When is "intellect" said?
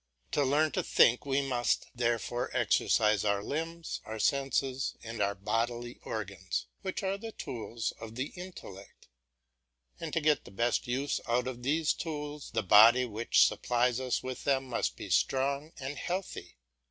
8.35-9.09